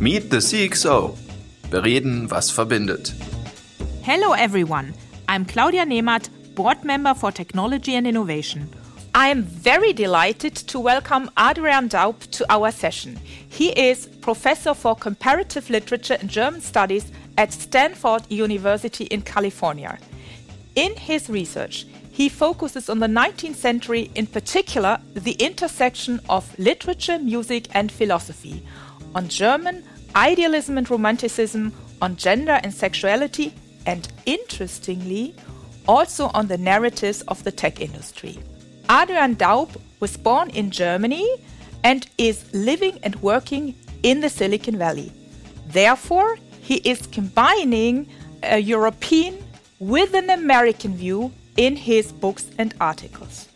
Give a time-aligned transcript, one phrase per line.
[0.00, 1.16] Meet the CXO.
[1.70, 3.12] Bereden, was verbindet.
[4.02, 4.92] Hello, everyone.
[5.28, 8.68] I'm Claudia Nemat, board member for technology and innovation.
[9.14, 13.20] I am very delighted to welcome Adrian Daub to our session.
[13.48, 19.96] He is professor for comparative literature and German studies at Stanford University in California.
[20.74, 27.20] In his research, he focuses on the 19th century, in particular, the intersection of literature,
[27.20, 28.64] music, and philosophy,
[29.14, 29.84] on German
[30.14, 33.54] idealism and romanticism, on gender and sexuality,
[33.86, 35.34] and interestingly,
[35.86, 38.38] also on the narratives of the tech industry.
[38.90, 41.28] Adrian Daub was born in Germany
[41.82, 45.12] and is living and working in the Silicon Valley.
[45.68, 48.08] Therefore, he is combining
[48.42, 49.38] a European
[49.78, 53.48] with an American view in his books and articles.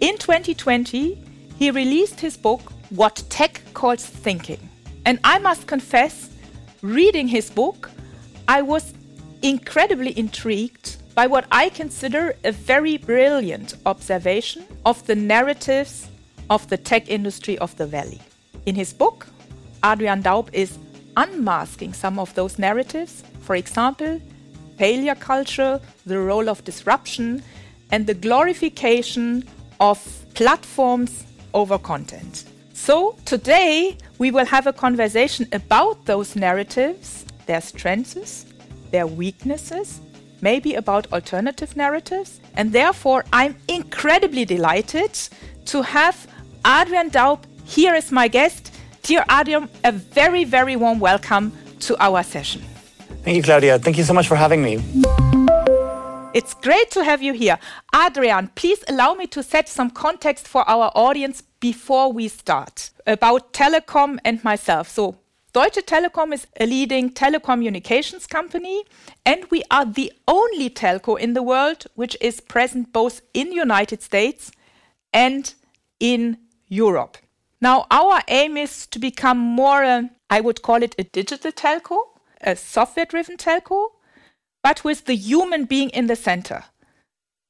[0.00, 1.22] In 2020,
[1.58, 4.68] he released his book, What Tech Calls Thinking.
[5.04, 6.30] And I must confess,
[6.82, 7.90] reading his book,
[8.46, 8.94] I was
[9.42, 16.08] incredibly intrigued by what I consider a very brilliant observation of the narratives
[16.48, 18.20] of the tech industry of the Valley.
[18.66, 19.26] In his book,
[19.84, 20.78] Adrian Daub is
[21.16, 23.24] unmasking some of those narratives.
[23.40, 24.20] For example,
[24.78, 27.42] failure culture, the role of disruption,
[27.90, 29.42] and the glorification
[29.80, 29.98] of
[30.34, 32.44] platforms over content.
[32.76, 38.44] So, today we will have a conversation about those narratives, their strengths,
[38.90, 40.00] their weaknesses,
[40.42, 42.38] maybe about alternative narratives.
[42.54, 45.18] And therefore, I'm incredibly delighted
[45.64, 46.28] to have
[46.66, 48.72] Adrian Daub here as my guest.
[49.02, 52.60] Dear Adrian, a very, very warm welcome to our session.
[53.24, 53.78] Thank you, Claudia.
[53.78, 54.82] Thank you so much for having me.
[56.34, 57.58] It's great to have you here.
[57.94, 63.52] Adrian, please allow me to set some context for our audience before we start about
[63.52, 64.88] telecom and myself.
[64.88, 65.16] So,
[65.52, 68.84] Deutsche Telekom is a leading telecommunications company,
[69.24, 73.56] and we are the only telco in the world which is present both in the
[73.56, 74.52] United States
[75.14, 75.54] and
[75.98, 76.36] in
[76.68, 77.16] Europe.
[77.60, 82.00] Now, our aim is to become more, uh, I would call it a digital telco,
[82.42, 83.92] a software driven telco,
[84.62, 86.64] but with the human being in the center.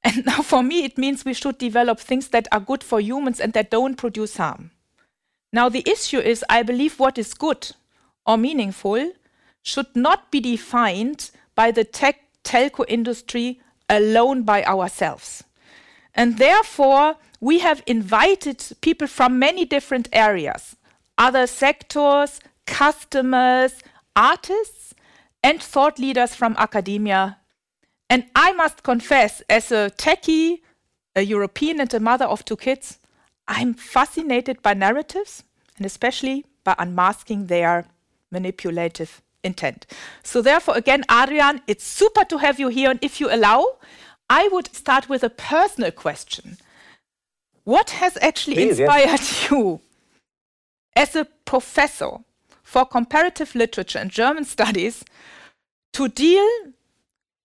[0.06, 3.40] And now, for me, it means we should develop things that are good for humans
[3.40, 4.70] and that don't produce harm.
[5.52, 7.72] Now, the issue is I believe what is good
[8.24, 9.12] or meaningful
[9.64, 15.42] should not be defined by the tech telco industry alone by ourselves.
[16.14, 20.76] And therefore, we have invited people from many different areas,
[21.18, 23.82] other sectors, customers,
[24.14, 24.94] artists,
[25.42, 27.38] and thought leaders from academia.
[28.08, 30.60] And I must confess, as a techie,
[31.14, 32.98] a European, and a mother of two kids,
[33.48, 35.44] I'm fascinated by narratives
[35.76, 37.86] and especially by unmasking their
[38.30, 39.86] manipulative intent.
[40.22, 42.90] So, therefore, again, Adrian, it's super to have you here.
[42.90, 43.78] And if you allow,
[44.28, 46.58] I would start with a personal question.
[47.64, 49.50] What has actually Please, inspired yes.
[49.50, 49.80] you
[50.94, 52.18] as a professor
[52.62, 55.04] for comparative literature and German studies
[55.92, 56.48] to deal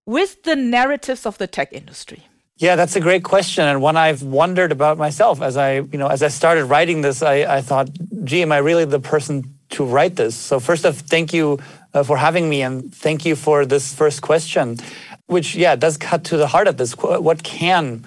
[0.05, 2.23] with the narratives of the tech industry?
[2.57, 6.07] Yeah, that's a great question and one I've wondered about myself as I, you know,
[6.07, 7.23] as I started writing this.
[7.23, 7.89] I, I thought,
[8.23, 10.35] gee, am I really the person to write this?
[10.35, 11.59] So first off, thank you
[11.93, 14.77] uh, for having me and thank you for this first question,
[15.25, 16.93] which yeah does cut to the heart of this.
[16.93, 18.05] What can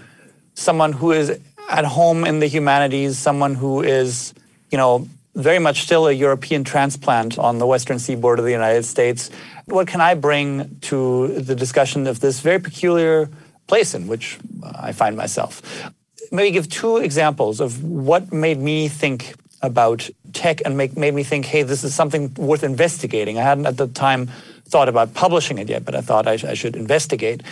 [0.55, 1.37] someone who is
[1.69, 4.35] at home in the humanities, someone who is,
[4.71, 8.85] you know, very much still a European transplant on the western seaboard of the United
[8.85, 9.31] States.
[9.67, 13.29] What can I bring to the discussion of this very peculiar
[13.67, 15.91] place in which I find myself?
[16.31, 21.23] Maybe give two examples of what made me think about tech and make, made me
[21.23, 23.39] think, hey, this is something worth investigating.
[23.39, 24.29] I hadn't at the time
[24.67, 27.43] thought about publishing it yet, but I thought I, sh- I should investigate.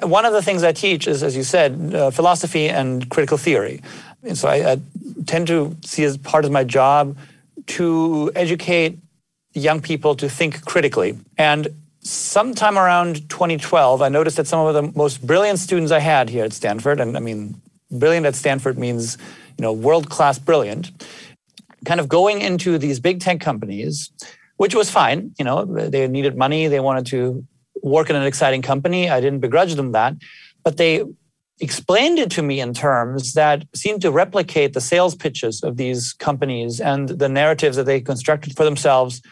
[0.00, 3.82] One of the things I teach is, as you said, uh, philosophy and critical theory.
[4.22, 4.80] And so I, I
[5.26, 7.16] tend to see as part of my job
[7.66, 8.98] to educate
[9.54, 11.18] young people to think critically.
[11.36, 11.68] And
[12.00, 16.44] sometime around 2012, I noticed that some of the most brilliant students I had here
[16.44, 17.60] at Stanford, and I mean,
[17.90, 19.18] brilliant at Stanford means,
[19.56, 20.90] you know, world class brilliant,
[21.84, 24.10] kind of going into these big tech companies,
[24.56, 25.34] which was fine.
[25.38, 27.46] You know, they needed money, they wanted to
[27.82, 29.08] work in an exciting company.
[29.08, 30.14] I didn't begrudge them that.
[30.64, 31.04] But they
[31.60, 36.12] explained it to me in terms that seemed to replicate the sales pitches of these
[36.14, 39.22] companies and the narratives that they constructed for themselves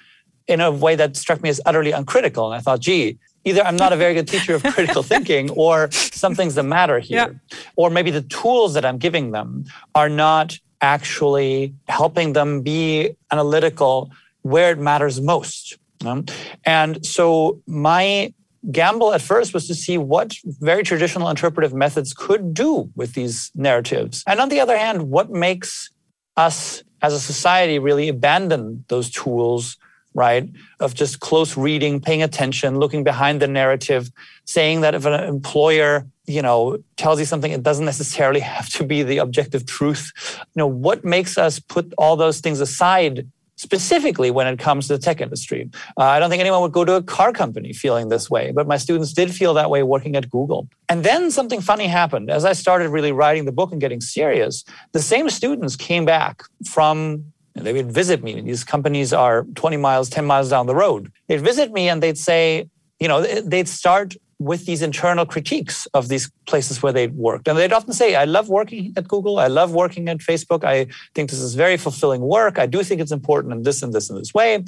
[0.47, 2.47] in a way that struck me as utterly uncritical.
[2.47, 5.91] And I thought, gee, either I'm not a very good teacher of critical thinking or
[5.91, 7.39] something's the matter here.
[7.51, 7.57] Yeah.
[7.77, 9.65] Or maybe the tools that I'm giving them
[9.95, 14.11] are not actually helping them be analytical
[14.43, 15.79] where it matters most.
[16.05, 16.27] Um,
[16.65, 18.33] and so my
[18.71, 23.51] gamble at first was to see what very traditional interpretive methods could do with these
[23.55, 24.23] narratives.
[24.27, 25.91] And on the other hand, what makes
[26.37, 29.77] us as a society really abandon those tools
[30.17, 30.49] right?
[30.81, 34.11] Of just close reading, paying attention, looking behind the narrative,
[34.47, 38.83] saying that if an employer, you know, tells you something, it doesn't necessarily have to
[38.85, 40.13] be the objective truth.
[40.41, 44.95] You know, what makes us put all those things aside specifically when it comes to
[44.95, 45.69] the tech industry.
[45.99, 48.67] Uh, I don't think anyone would go to a car company feeling this way, but
[48.67, 50.69] my students did feel that way working at Google.
[50.89, 52.31] And then something funny happened.
[52.31, 56.43] As I started really writing the book and getting serious, the same students came back
[56.65, 58.41] from they would visit me.
[58.43, 61.11] These companies are 20 miles, 10 miles down the road.
[61.27, 62.69] They'd visit me and they'd say,
[63.01, 67.49] you know, they'd start with these internal critiques of these places where they worked.
[67.49, 69.39] And they'd often say, I love working at Google.
[69.39, 70.63] I love working at Facebook.
[70.63, 72.59] I think this is very fulfilling work.
[72.59, 74.63] I do think it's important in this and this and this way.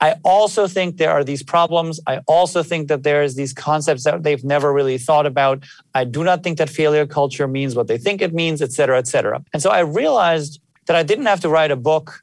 [0.00, 1.98] I also think there are these problems.
[2.06, 5.64] I also think that there's these concepts that they've never really thought about.
[5.94, 8.98] I do not think that failure culture means what they think it means, et cetera,
[8.98, 9.42] et cetera.
[9.52, 12.22] And so I realized that I didn't have to write a book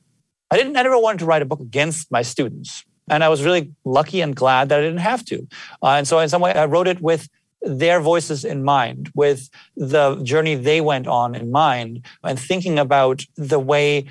[0.51, 2.85] I didn't I never wanted to write a book against my students.
[3.09, 5.47] And I was really lucky and glad that I didn't have to.
[5.83, 7.29] Uh, and so, in some way, I wrote it with
[7.61, 13.25] their voices in mind, with the journey they went on in mind, and thinking about
[13.35, 14.05] the way,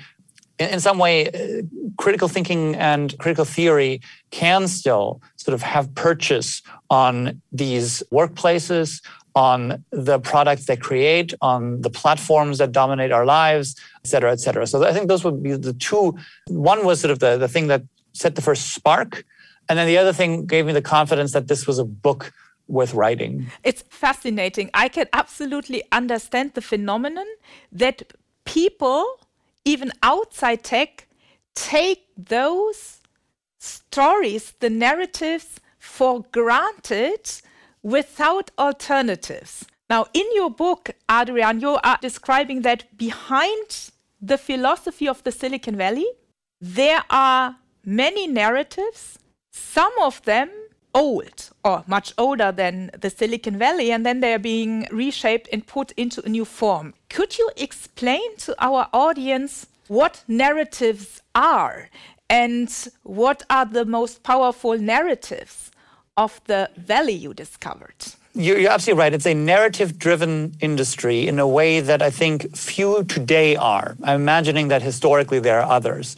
[0.59, 1.61] in, some way, uh,
[1.97, 4.01] critical thinking and critical theory
[4.31, 9.01] can still sort of have purchase on these workplaces,
[9.35, 14.39] on the products they create, on the platforms that dominate our lives, et cetera, et
[14.39, 14.65] cetera.
[14.65, 16.17] So I think those would be the two.
[16.47, 17.83] One was sort of the, the thing that
[18.15, 19.25] set the first spark.
[19.67, 22.31] And then the other thing gave me the confidence that this was a book
[22.67, 23.47] worth writing.
[23.63, 24.69] It's fascinating.
[24.73, 27.27] I can absolutely understand the phenomenon
[27.71, 28.13] that
[28.45, 29.19] people,
[29.63, 31.07] even outside tech,
[31.55, 33.01] take those
[33.59, 37.41] stories, the narratives for granted
[37.83, 39.65] without alternatives.
[39.89, 43.91] Now, in your book, Adrian, you are describing that behind
[44.21, 46.07] the philosophy of the Silicon Valley,
[46.59, 49.19] there are many narratives,
[49.51, 50.49] some of them
[50.93, 55.91] old or much older than the Silicon Valley, and then they're being reshaped and put
[55.93, 56.93] into a new form.
[57.09, 61.89] Could you explain to our audience what narratives are
[62.29, 65.71] and what are the most powerful narratives
[66.17, 67.95] of the valley you discovered.
[68.33, 69.13] You're absolutely right.
[69.13, 73.95] It's a narrative driven industry in a way that I think few today are.
[74.03, 76.15] I'm imagining that historically there are others.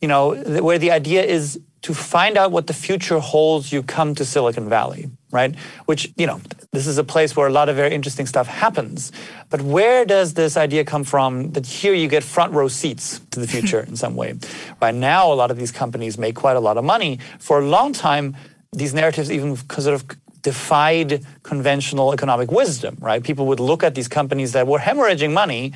[0.00, 4.14] You know, where the idea is to find out what the future holds, you come
[4.16, 5.54] to Silicon Valley, right?
[5.84, 6.40] Which, you know,
[6.72, 9.12] this is a place where a lot of very interesting stuff happens.
[9.50, 13.38] But where does this idea come from that here you get front row seats to
[13.38, 14.34] the future in some way?
[14.82, 17.20] Right now, a lot of these companies make quite a lot of money.
[17.38, 18.36] For a long time,
[18.72, 20.04] these narratives even sort of
[20.42, 23.22] defied conventional economic wisdom, right?
[23.22, 25.72] People would look at these companies that were hemorrhaging money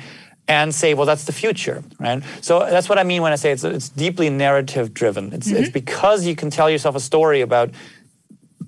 [0.51, 2.21] and say, well, that's the future, right?
[2.41, 5.31] So that's what I mean when I say it's, it's deeply narrative driven.
[5.31, 5.63] It's, mm-hmm.
[5.63, 7.69] it's because you can tell yourself a story about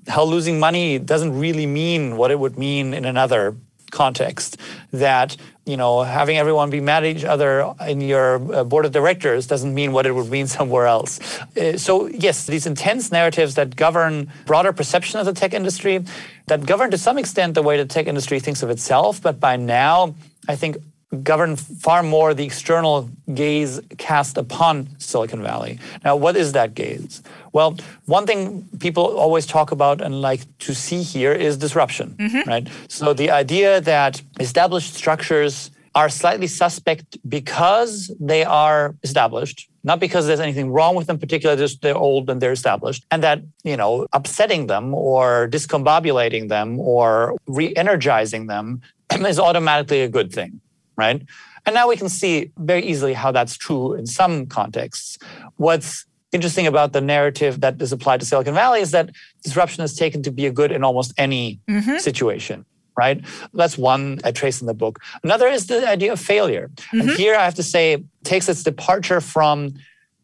[0.08, 3.58] how losing money doesn't really mean what it would mean in another
[3.92, 4.58] context
[4.92, 5.36] that
[5.66, 9.46] you know having everyone be mad at each other in your uh, board of directors
[9.46, 11.20] doesn't mean what it would mean somewhere else
[11.58, 16.04] uh, so yes these intense narratives that govern broader perception of the tech industry
[16.48, 19.56] that govern to some extent the way the tech industry thinks of itself but by
[19.56, 20.16] now
[20.48, 20.76] i think
[21.22, 25.80] govern far more the external gaze cast upon Silicon Valley.
[26.04, 27.22] Now, what is that gaze?
[27.52, 32.50] Well, one thing people always talk about and like to see here is disruption, mm-hmm.
[32.50, 32.68] right?
[32.88, 40.26] So the idea that established structures are slightly suspect because they are established, not because
[40.26, 43.78] there's anything wrong with them, particularly just they're old and they're established, and that you
[43.78, 48.82] know upsetting them or discombobulating them or re-energizing them
[49.28, 50.60] is automatically a good thing
[50.96, 51.22] right?
[51.66, 55.18] And now we can see very easily how that's true in some contexts.
[55.58, 59.12] What's interesting about the narrative that is applied to Silicon Valley is that
[59.44, 61.98] disruption is taken to be a good in almost any mm-hmm.
[61.98, 62.66] situation.
[62.96, 63.26] Right?
[63.56, 65.00] That's one I trace in the book.
[65.24, 66.70] Another is the idea of failure.
[66.76, 67.00] Mm-hmm.
[67.00, 69.74] And here I have to say, takes its departure from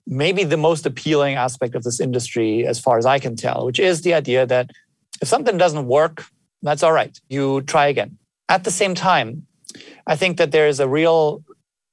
[0.06, 3.80] maybe the most appealing aspect of this industry, as far as I can tell, which
[3.80, 4.70] is the idea that
[5.20, 6.26] if something doesn't work,
[6.62, 7.20] that's all right.
[7.28, 8.20] You try again.
[8.50, 9.48] At the same time,
[10.08, 11.44] I think that there is a real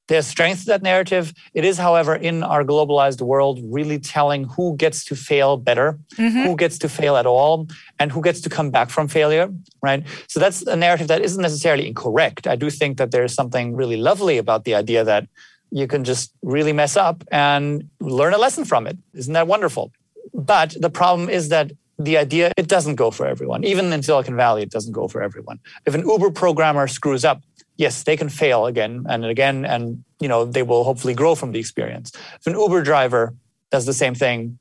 [0.08, 1.32] there's strength to that narrative.
[1.52, 6.44] It is, however, in our globalized world, really telling who gets to fail better, mm-hmm.
[6.44, 7.66] who gets to fail at all,
[7.98, 9.52] and who gets to come back from failure,
[9.82, 10.06] right?
[10.28, 12.46] So that's a narrative that isn't necessarily incorrect.
[12.46, 15.26] I do think that there's something really lovely about the idea that
[15.70, 18.96] You can just really mess up and learn a lesson from it.
[19.14, 19.92] Isn't that wonderful?
[20.32, 23.64] But the problem is that the idea it doesn't go for everyone.
[23.64, 25.58] Even in Silicon Valley, it doesn't go for everyone.
[25.86, 27.42] If an Uber programmer screws up,
[27.76, 31.52] yes, they can fail again and again, and you know they will hopefully grow from
[31.52, 32.12] the experience.
[32.40, 33.34] If an Uber driver
[33.70, 34.58] does the same thing,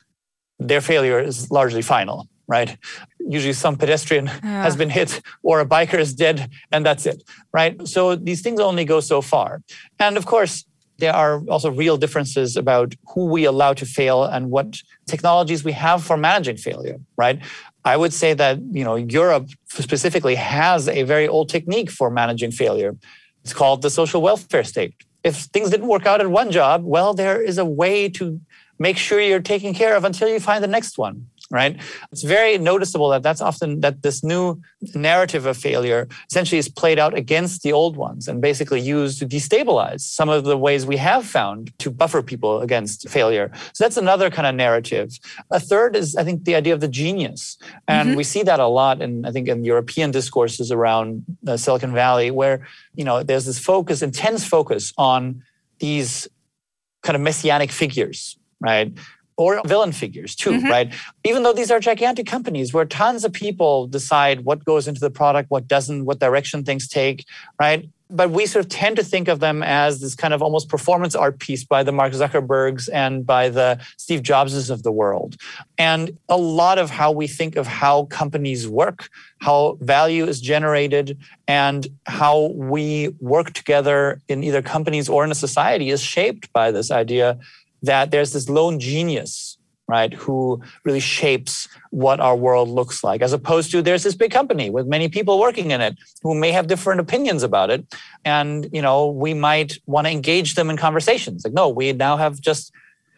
[0.59, 2.77] their failure is largely final, right?
[3.19, 4.63] Usually some pedestrian yeah.
[4.63, 7.87] has been hit or a biker is dead, and that's it, right?
[7.87, 9.61] So these things only go so far.
[9.99, 10.65] And of course,
[10.97, 15.73] there are also real differences about who we allow to fail and what technologies we
[15.73, 17.39] have for managing failure, right?
[17.85, 22.51] I would say that you know Europe specifically has a very old technique for managing
[22.51, 22.97] failure.
[23.43, 24.95] It's called the social welfare state.
[25.23, 28.41] If things didn't work out at one job, well, there is a way to
[28.79, 31.79] make sure you're taken care of until you find the next one right
[32.11, 34.59] it's very noticeable that that's often that this new
[34.95, 39.27] narrative of failure essentially is played out against the old ones and basically used to
[39.27, 43.97] destabilize some of the ways we have found to buffer people against failure so that's
[43.97, 45.19] another kind of narrative
[45.51, 48.17] a third is i think the idea of the genius and mm-hmm.
[48.17, 52.31] we see that a lot in i think in european discourses around uh, silicon valley
[52.31, 55.43] where you know there's this focus intense focus on
[55.77, 56.27] these
[57.03, 58.91] kind of messianic figures right?
[59.37, 60.67] Or villain figures too, mm-hmm.
[60.67, 60.93] right?
[61.25, 65.09] Even though these are gigantic companies where tons of people decide what goes into the
[65.09, 67.25] product, what doesn't, what direction things take,
[67.59, 67.89] right?
[68.09, 71.15] but we sort of tend to think of them as this kind of almost performance
[71.15, 75.35] art piece by the Mark Zuckerbergs and by the Steve Jobses of the world.
[75.77, 81.17] And a lot of how we think of how companies work, how value is generated,
[81.47, 86.71] and how we work together in either companies or in a society is shaped by
[86.71, 87.39] this idea
[87.85, 93.33] that there's this lone genius right who really shapes what our world looks like as
[93.33, 96.67] opposed to there's this big company with many people working in it who may have
[96.67, 97.85] different opinions about it.
[98.23, 101.43] And you know we might want to engage them in conversations.
[101.43, 102.71] Like no we now have just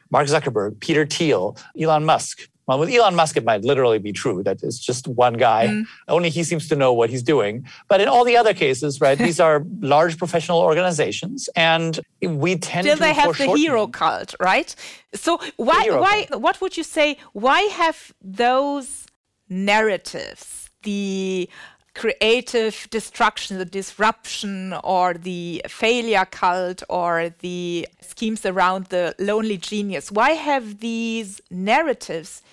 [0.09, 4.43] mark zuckerberg peter thiel elon musk well, with Elon Musk, it might literally be true
[4.43, 5.67] that it's just one guy.
[5.67, 5.85] Mm.
[6.09, 7.65] Only he seems to know what he's doing.
[7.87, 12.85] But in all the other cases, right, these are large professional organizations, and we tend
[12.85, 13.01] Still to.
[13.01, 14.75] they have the hero cult, right?
[15.13, 16.41] So why, why, cult.
[16.41, 17.17] what would you say?
[17.31, 19.07] Why have those
[19.49, 21.49] narratives, the
[21.97, 30.11] creative destruction, the disruption, or the failure cult, or the schemes around the lonely genius.
[30.11, 32.43] Why have these narratives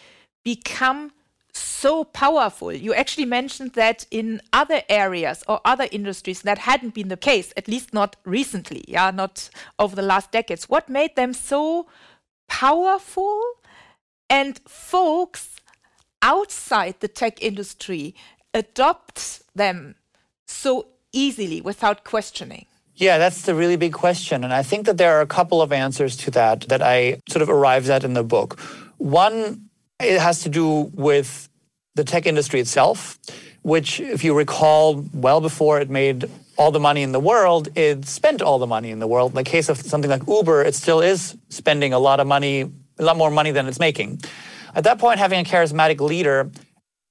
[0.45, 1.13] become
[1.53, 2.73] so powerful?
[2.73, 7.53] You actually mentioned that in other areas or other industries that hadn't been the case,
[7.55, 10.71] at least not recently, yeah, not over the last decades.
[10.71, 11.87] What made them so
[12.49, 13.43] powerful?
[14.31, 15.57] And folks
[16.23, 18.15] outside the tech industry
[18.55, 19.97] adopt them
[20.47, 22.67] so easily without questioning?
[22.97, 24.45] Yeah, that's the really big question.
[24.45, 27.43] And I think that there are a couple of answers to that that I sort
[27.43, 28.59] of arrived at in the book.
[28.99, 29.69] One,
[30.01, 31.49] it has to do with
[31.97, 33.19] the tech industry itself,
[33.63, 38.07] which, if you recall, well before it made all the money in the world, it
[38.07, 39.33] spent all the money in the world.
[39.33, 42.71] In the case of something like Uber, it still is spending a lot of money,
[42.99, 44.21] a lot more money than it's making.
[44.77, 46.51] At that point, having a charismatic leader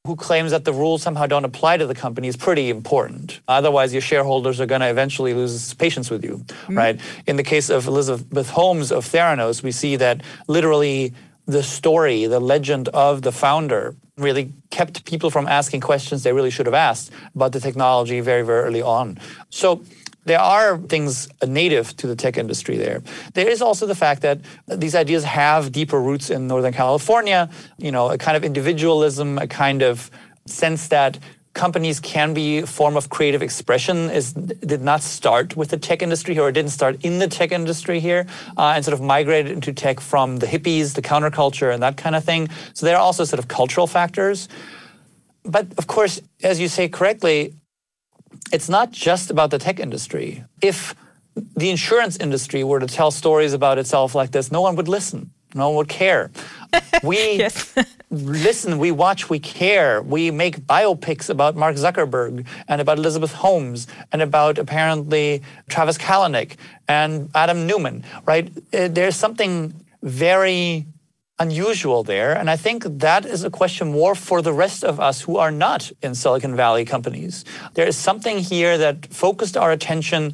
[0.05, 3.39] who claims that the rules somehow don't apply to the company is pretty important.
[3.47, 6.77] Otherwise, your shareholders are going to eventually lose patience with you, mm-hmm.
[6.77, 6.99] right?
[7.25, 10.19] In the case of Elizabeth Holmes of Theranos, we see that
[10.49, 11.13] literally
[11.45, 16.51] the story, the legend of the founder really kept people from asking questions they really
[16.51, 19.17] should have asked about the technology very, very early on.
[19.51, 19.85] So
[20.25, 23.01] there are things native to the tech industry there.
[23.33, 27.91] There is also the fact that these ideas have deeper roots in Northern California, you
[27.91, 30.09] know, a kind of individualism, a kind of
[30.45, 31.19] sense that
[31.53, 36.01] companies can be a form of creative expression is did not start with the tech
[36.01, 38.25] industry or didn't start in the tech industry here
[38.57, 42.15] uh, and sort of migrated into tech from the hippies the counterculture and that kind
[42.15, 44.49] of thing so there are also sort of cultural factors
[45.43, 47.53] but of course as you say correctly
[48.53, 50.45] it's not just about the tech industry.
[50.61, 50.95] If
[51.35, 55.31] the insurance industry were to tell stories about itself like this, no one would listen.
[55.55, 56.31] No one would care.
[57.03, 57.45] We
[58.09, 60.01] listen, we watch, we care.
[60.01, 66.55] We make biopics about Mark Zuckerberg and about Elizabeth Holmes and about apparently Travis Kalanick
[66.87, 68.51] and Adam Neumann, right?
[68.73, 70.85] Uh, there's something very
[71.43, 72.31] unusual there.
[72.39, 75.51] And I think that is a question more for the rest of us who are
[75.51, 77.45] not in Silicon Valley companies.
[77.75, 78.95] There is something here that
[79.25, 80.33] focused our attention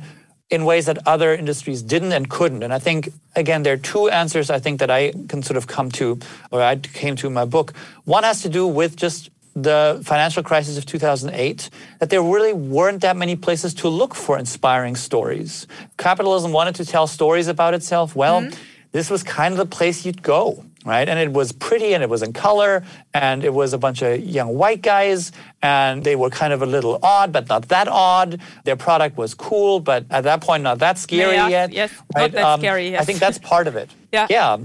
[0.49, 2.63] in ways that other industries didn't and couldn't.
[2.63, 5.67] And I think, again, there are two answers I think that I can sort of
[5.67, 6.17] come to,
[6.51, 7.73] or I came to in my book.
[8.05, 13.01] One has to do with just the financial crisis of 2008 that there really weren't
[13.01, 15.67] that many places to look for inspiring stories.
[15.97, 18.15] Capitalism wanted to tell stories about itself.
[18.15, 18.59] Well, mm-hmm.
[18.91, 21.07] this was kind of the place you'd go, right?
[21.07, 22.83] And it was pretty and it was in color
[23.13, 25.31] and it was a bunch of young white guys
[25.61, 28.39] and they were kind of a little odd, but not that odd.
[28.63, 31.71] Their product was cool, but at that point, not that scary yeah, yet.
[31.71, 32.21] Yes, right?
[32.23, 32.89] not that um, scary.
[32.91, 33.01] Yes.
[33.01, 33.89] I think that's part of it.
[34.11, 34.27] yeah.
[34.29, 34.57] Yeah.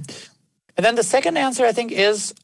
[0.76, 2.34] And then the second answer, I think, is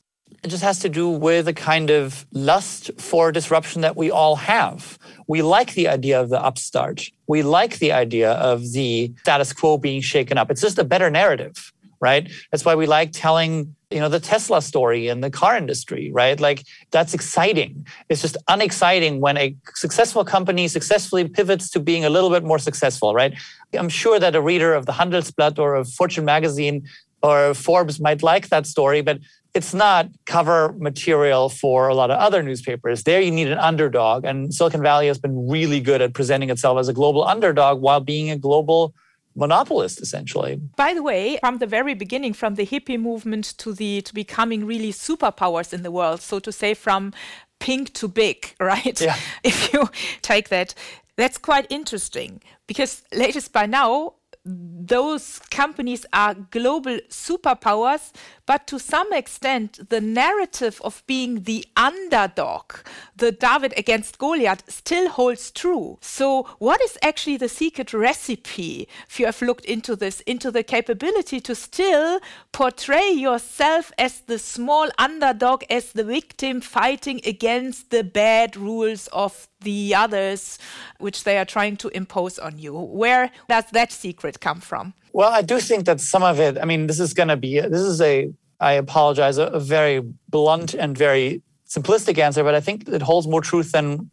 [0.42, 4.36] it just has to do with a kind of lust for disruption that we all
[4.36, 4.98] have.
[5.26, 7.10] We like the idea of the upstart.
[7.26, 10.50] We like the idea of the status quo being shaken up.
[10.50, 12.30] It's just a better narrative, right?
[12.50, 16.40] That's why we like telling, you know, the Tesla story in the car industry, right?
[16.40, 17.86] Like that's exciting.
[18.08, 22.58] It's just unexciting when a successful company successfully pivots to being a little bit more
[22.58, 23.34] successful, right?
[23.74, 26.88] I'm sure that a reader of the Handelsblatt or of Fortune magazine
[27.22, 29.18] or Forbes might like that story, but
[29.52, 33.02] it's not cover material for a lot of other newspapers.
[33.02, 34.24] There you need an underdog.
[34.24, 38.00] And Silicon Valley has been really good at presenting itself as a global underdog while
[38.00, 38.94] being a global
[39.34, 40.56] monopolist essentially.
[40.76, 44.66] By the way, from the very beginning from the hippie movement to the to becoming
[44.66, 47.12] really superpowers in the world, so to say from
[47.58, 49.00] pink to big, right?
[49.00, 49.16] Yeah.
[49.44, 49.88] If you
[50.22, 50.74] take that
[51.16, 58.12] that's quite interesting because latest by now those companies are global superpowers,
[58.50, 62.72] but to some extent, the narrative of being the underdog,
[63.16, 65.98] the David against Goliath, still holds true.
[66.00, 70.64] So, what is actually the secret recipe, if you have looked into this, into the
[70.64, 72.18] capability to still
[72.50, 79.46] portray yourself as the small underdog, as the victim fighting against the bad rules of
[79.60, 80.58] the others
[80.98, 82.74] which they are trying to impose on you?
[82.74, 84.94] Where does that secret come from?
[85.12, 87.60] Well, I do think that some of it, I mean, this is going to be,
[87.60, 92.60] this is a, I apologize, a, a very blunt and very simplistic answer, but I
[92.60, 94.10] think it holds more truth than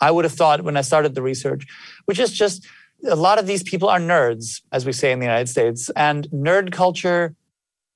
[0.00, 1.66] I would have thought when I started the research,
[2.04, 2.66] which is just
[3.08, 6.28] a lot of these people are nerds, as we say in the United States, and
[6.30, 7.34] nerd culture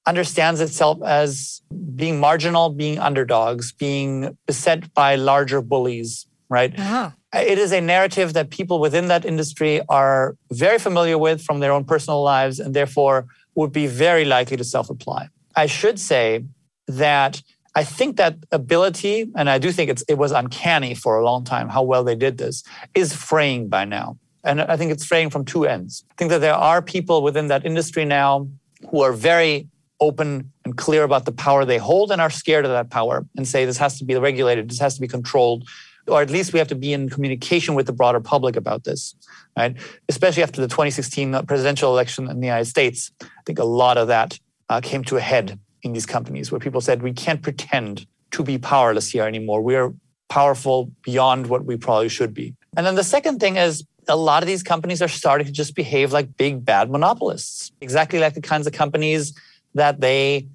[0.07, 1.61] understands itself as
[1.95, 6.78] being marginal, being underdogs, being beset by larger bullies, right?
[6.78, 7.10] Uh-huh.
[7.34, 11.73] It is a narrative that people within that industry are very familiar with from their
[11.73, 15.28] own personal lives and therefore would be very likely to self apply.
[15.56, 16.45] I should say
[16.86, 17.43] that
[17.75, 21.69] I think that ability, and I do think it was uncanny for a long time
[21.69, 24.19] how well they did this, is fraying by now.
[24.43, 26.04] And I think it's fraying from two ends.
[26.10, 28.49] I think that there are people within that industry now
[28.91, 29.69] who are very
[30.00, 33.47] open and clear about the power they hold and are scared of that power and
[33.47, 35.69] say this has to be regulated, this has to be controlled,
[36.08, 39.15] or at least we have to be in communication with the broader public about this,
[39.56, 39.76] right?
[40.08, 43.13] Especially after the 2016 presidential election in the United States.
[43.21, 44.39] I think a lot of that
[44.71, 48.43] uh, came to a head in these companies where people said, we can't pretend to
[48.43, 49.61] be powerless here anymore.
[49.61, 49.93] We're
[50.28, 52.54] powerful beyond what we probably should be.
[52.76, 55.75] And then the second thing is a lot of these companies are starting to just
[55.75, 59.35] behave like big bad monopolists, exactly like the kinds of companies
[59.75, 60.47] that they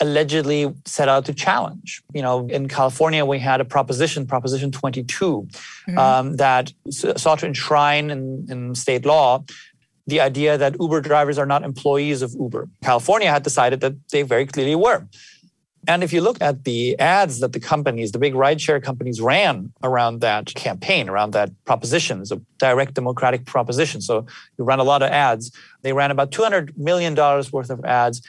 [0.00, 2.02] allegedly set out to challenge.
[2.12, 5.48] You know, in California, we had a proposition, Proposition 22,
[5.88, 5.98] mm-hmm.
[5.98, 9.42] um, that sought to enshrine in, in state law
[10.06, 12.68] the idea that Uber drivers are not employees of Uber.
[12.82, 15.06] California had decided that they very clearly were.
[15.88, 19.72] And if you look at the ads that the companies, the big rideshare companies ran
[19.84, 24.00] around that campaign, around that proposition, it's a direct democratic proposition.
[24.00, 24.26] So
[24.58, 25.52] you run a lot of ads.
[25.82, 28.20] They ran about $200 million worth of ads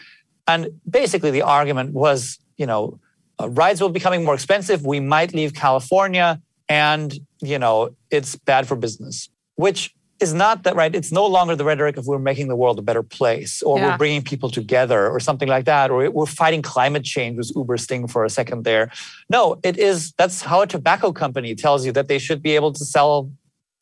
[0.48, 3.00] and basically, the argument was, you know,
[3.40, 4.86] uh, rides will be becoming more expensive.
[4.86, 9.30] We might leave California, and you know, it's bad for business.
[9.56, 10.94] Which is not that right.
[10.94, 13.92] It's no longer the rhetoric of we're making the world a better place, or yeah.
[13.92, 17.78] we're bringing people together, or something like that, or we're fighting climate change was Uber
[17.78, 18.92] Sting for a second there.
[19.30, 20.14] No, it is.
[20.18, 23.32] That's how a tobacco company tells you that they should be able to sell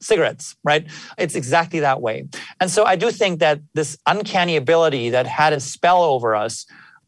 [0.01, 0.85] cigarettes, right?
[1.17, 2.27] It's exactly that way.
[2.59, 6.65] And so I do think that this uncanny ability that had a spell over us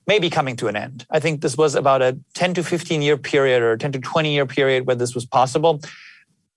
[0.08, 1.06] may be coming to an end.
[1.12, 4.34] I think this was about a 10 to 15 year period or 10 to 20
[4.34, 5.82] year period where this was possible.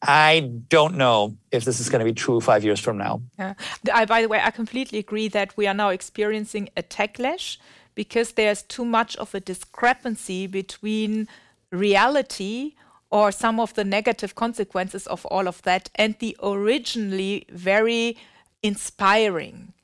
[0.02, 3.20] I don't know if this is going to be true five years from now.
[3.38, 3.54] Yeah.
[3.92, 7.58] I, by the way, I completely agree that we are now experiencing a techlash
[7.94, 11.28] because there's too much of a discrepancy between
[11.70, 12.74] reality
[13.10, 18.16] or some of the negative consequences of all of that and the originally very
[18.62, 19.74] inspiring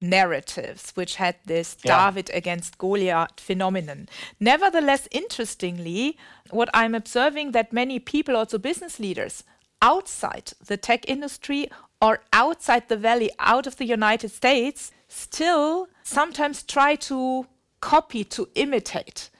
[0.00, 2.10] narratives which had this yeah.
[2.10, 4.08] David against Goliath phenomenon.
[4.38, 6.16] Nevertheless, interestingly,
[6.50, 9.42] what I'm observing that many people, also business leaders
[9.86, 11.68] outside the tech industry
[12.02, 17.46] or outside the valley, out of the United States, still sometimes try to
[17.80, 19.30] copy, to imitate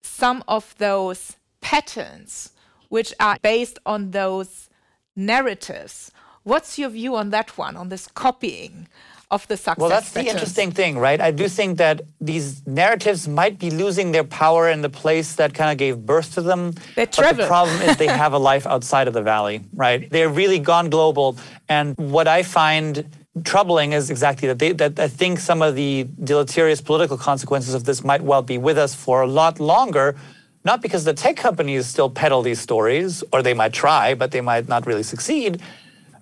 [0.00, 2.52] some of those patterns
[2.88, 4.70] which are based on those
[5.16, 6.12] narratives.
[6.44, 8.88] What's your view on that one, on this copying?
[9.30, 9.78] Of the success.
[9.78, 11.20] Well, that's the interesting thing, right?
[11.20, 15.52] I do think that these narratives might be losing their power in the place that
[15.52, 16.72] kind of gave birth to them.
[16.94, 20.08] They're but the problem is they have a life outside of the valley, right?
[20.10, 21.36] They're really gone global.
[21.68, 23.04] And what I find
[23.44, 27.84] troubling is exactly that, they, that I think some of the deleterious political consequences of
[27.84, 30.16] this might well be with us for a lot longer
[30.64, 34.42] not because the tech companies still peddle these stories, or they might try, but they
[34.42, 35.62] might not really succeed.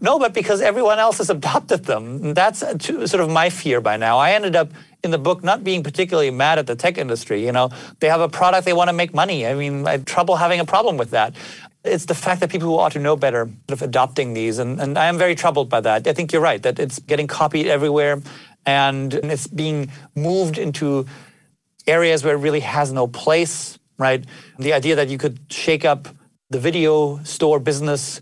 [0.00, 2.34] No, but because everyone else has adopted them.
[2.34, 4.18] That's sort of my fear by now.
[4.18, 4.70] I ended up
[5.02, 7.44] in the book not being particularly mad at the tech industry.
[7.44, 9.46] You know, they have a product, they want to make money.
[9.46, 11.34] I mean, I have trouble having a problem with that.
[11.84, 14.80] It's the fact that people who ought to know better sort of adopting these, and,
[14.80, 16.08] and I am very troubled by that.
[16.08, 18.20] I think you're right that it's getting copied everywhere,
[18.64, 21.06] and it's being moved into
[21.86, 24.24] areas where it really has no place right?
[24.58, 26.08] The idea that you could shake up
[26.50, 28.20] the video store business,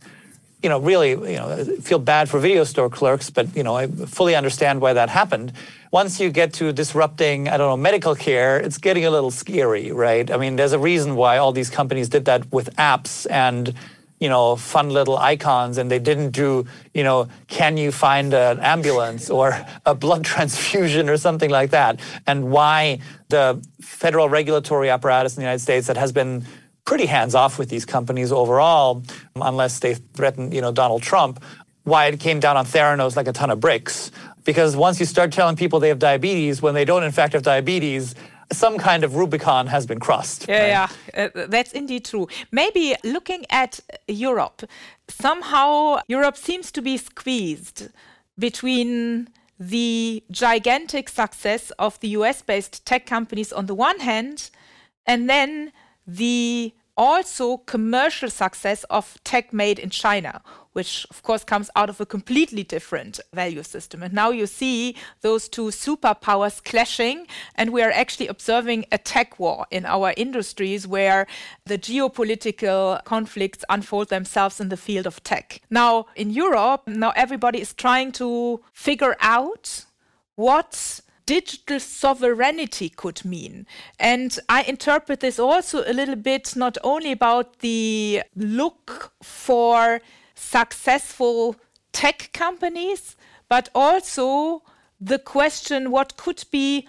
[0.65, 3.87] you know, really, you know, feel bad for video store clerks, but you know, I
[3.87, 5.53] fully understand why that happened.
[5.91, 9.93] Once you get to disrupting, I don't know, medical care, it's getting a little scary,
[9.93, 10.29] right?
[10.31, 13.75] I mean, there's a reason why all these companies did that with apps and
[14.21, 18.59] you know, fun little icons and they didn't do, you know, can you find an
[18.61, 22.01] ambulance or a blood transfusion or something like that.
[22.27, 26.47] And why the federal regulatory apparatus in the United States that has been
[26.85, 29.03] pretty hands off with these companies overall,
[29.37, 31.43] unless they threaten, you know, Donald Trump,
[31.85, 34.11] why it came down on Theranos like a ton of bricks.
[34.45, 37.43] Because once you start telling people they have diabetes when they don't in fact have
[37.43, 38.15] diabetes,
[38.53, 40.47] some kind of Rubicon has been crossed.
[40.49, 40.91] Yeah, right?
[41.15, 42.29] yeah, uh, that's indeed true.
[42.53, 44.63] Maybe looking at Europe,
[45.09, 47.89] somehow Europe seems to be squeezed
[48.39, 54.51] between the gigantic success of the US based tech companies on the one hand,
[55.07, 55.73] and then
[56.07, 60.41] the also commercial success of tech made in China,
[60.73, 64.03] which of course comes out of a completely different value system.
[64.03, 69.39] And now you see those two superpowers clashing, and we are actually observing a tech
[69.39, 71.27] war in our industries where
[71.67, 75.61] the geopolitical conflicts unfold themselves in the field of tech.
[75.71, 79.85] Now, in Europe, now everybody is trying to figure out
[80.37, 83.67] what digital sovereignty could mean.
[83.99, 90.01] And I interpret this also a little bit not only about the look for
[90.35, 91.57] successful
[91.93, 93.17] tech companies,
[93.49, 94.63] but also
[95.01, 96.89] the question what could be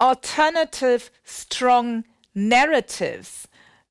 [0.00, 2.04] alternative strong
[2.34, 3.48] narratives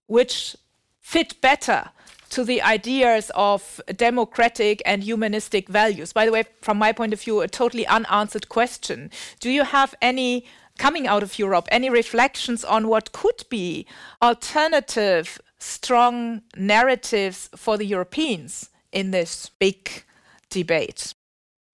[0.08, 0.56] which
[1.00, 1.92] fit better
[2.30, 6.14] to the ideas of democratic and humanistic values.
[6.14, 9.12] By the way, from my point of view, a totally unanswered question.
[9.40, 10.46] Do you have any,
[10.78, 13.86] coming out of Europe, any reflections on what could be
[14.22, 20.04] alternative, strong narratives for the Europeans in this big
[20.50, 21.14] debate?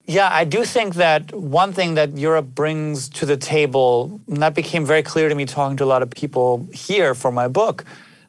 [0.07, 4.53] Yeah, I do think that one thing that Europe brings to the table, and that
[4.53, 7.85] became very clear to me talking to a lot of people here for my book,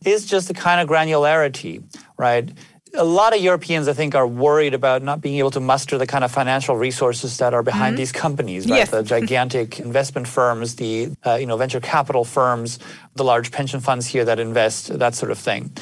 [0.07, 1.83] is just the kind of granularity,
[2.17, 2.49] right?
[2.95, 6.07] A lot of Europeans, I think, are worried about not being able to muster the
[6.07, 7.99] kind of financial resources that are behind mm-hmm.
[7.99, 8.79] these companies, right?
[8.79, 8.91] Yes.
[8.91, 12.79] The gigantic investment firms, the uh, you know venture capital firms,
[13.17, 15.73] the large pension funds here that invest, that sort of thing.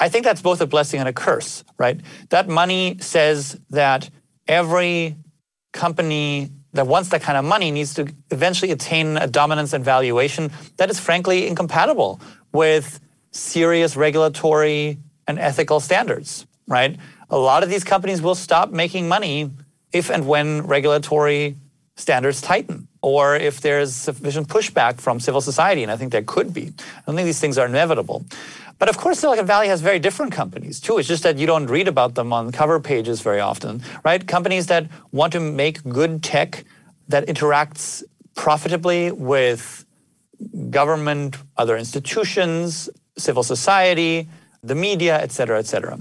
[0.00, 2.00] I think that's both a blessing and a curse, right?
[2.30, 4.10] That money says that
[4.48, 5.16] every
[5.72, 10.50] company that wants that kind of money needs to eventually attain a dominance and valuation
[10.76, 12.20] that is frankly incompatible
[12.52, 12.98] with
[13.34, 16.96] serious regulatory and ethical standards, right?
[17.30, 19.50] A lot of these companies will stop making money
[19.92, 21.56] if and when regulatory
[21.96, 26.54] standards tighten or if there's sufficient pushback from civil society, and I think there could
[26.54, 26.72] be.
[26.72, 28.24] I don't think these things are inevitable.
[28.78, 30.98] But of course, Silicon Valley has very different companies too.
[30.98, 34.26] It's just that you don't read about them on cover pages very often, right?
[34.26, 36.64] Companies that want to make good tech
[37.08, 38.02] that interacts
[38.34, 39.84] profitably with
[40.70, 44.28] government, other institutions, civil society,
[44.62, 45.94] the media, et cetera, et cetera.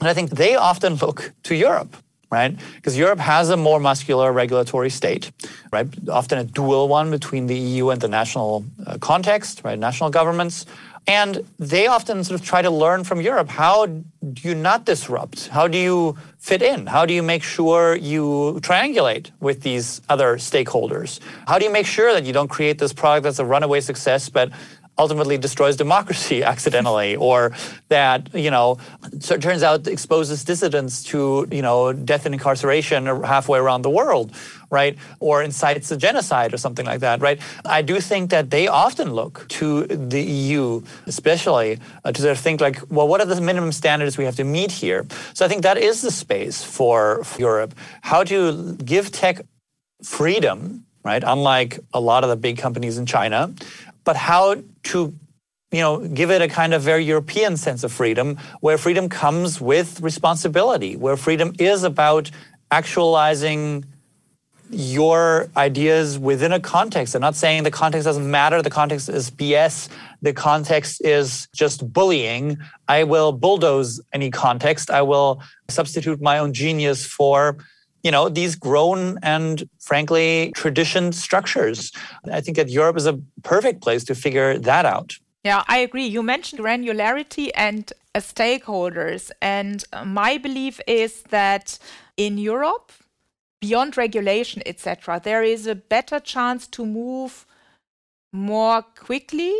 [0.00, 1.96] And I think they often look to Europe,
[2.30, 2.58] right?
[2.76, 5.30] Because Europe has a more muscular regulatory state,
[5.70, 5.86] right?
[6.08, 9.78] Often a dual one between the EU and the national uh, context, right?
[9.78, 10.66] National governments.
[11.06, 13.48] And they often sort of try to learn from Europe.
[13.48, 14.02] How do
[14.48, 15.48] you not disrupt?
[15.48, 16.86] How do you fit in?
[16.86, 21.18] How do you make sure you triangulate with these other stakeholders?
[21.48, 24.28] How do you make sure that you don't create this product that's a runaway success,
[24.28, 24.52] but
[24.98, 27.52] ultimately destroys democracy accidentally or
[27.88, 28.78] that you know
[29.20, 34.32] so turns out exposes dissidents to you know death and incarceration halfway around the world
[34.72, 34.96] right?
[35.20, 37.38] Or incites a genocide or something like that, right?
[37.66, 42.80] I do think that they often look to the EU, especially, uh, to think like,
[42.88, 45.06] well, what are the minimum standards we have to meet here?
[45.34, 47.74] So I think that is the space for, for Europe.
[48.00, 49.42] How to give tech
[50.02, 51.22] freedom, right?
[51.24, 53.54] Unlike a lot of the big companies in China,
[54.04, 55.14] but how to
[55.72, 59.60] you know, give it a kind of very European sense of freedom, where freedom comes
[59.60, 62.30] with responsibility, where freedom is about
[62.70, 63.84] actualizing
[64.68, 67.14] your ideas within a context.
[67.14, 68.62] I'm not saying the context doesn't matter.
[68.62, 69.88] The context is BS.
[70.22, 72.58] The context is just bullying.
[72.88, 74.90] I will bulldoze any context.
[74.90, 77.58] I will substitute my own genius for
[78.02, 81.92] you know these grown and frankly tradition structures
[82.32, 86.06] i think that europe is a perfect place to figure that out yeah, I agree.
[86.06, 89.30] You mentioned granularity and uh, stakeholders.
[89.40, 91.78] And my belief is that
[92.16, 92.92] in Europe,
[93.60, 97.44] beyond regulation, etc., there is a better chance to move
[98.32, 99.54] more quickly